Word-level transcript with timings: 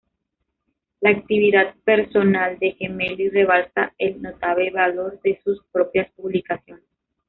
La 1.01 1.11
actividad 1.11 1.75
personal 1.83 2.57
de 2.57 2.71
Gemelli 2.71 3.29
rebasa 3.29 3.93
el 3.99 4.19
notable 4.19 4.71
valor 4.71 5.21
de 5.21 5.39
sus 5.43 5.63
propias 5.71 6.09
publicaciones. 6.13 6.83